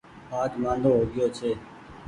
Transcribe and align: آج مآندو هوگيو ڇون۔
آج 0.39 0.51
مآندو 0.61 0.89
هوگيو 0.97 1.27
ڇون۔ 1.35 1.53